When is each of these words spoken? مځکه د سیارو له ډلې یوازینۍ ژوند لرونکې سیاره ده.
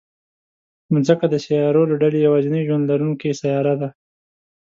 مځکه 0.93 1.25
د 1.29 1.35
سیارو 1.45 1.83
له 1.91 1.95
ډلې 2.01 2.19
یوازینۍ 2.27 2.61
ژوند 2.67 2.83
لرونکې 2.91 3.37
سیاره 3.41 3.73
ده. 3.81 3.89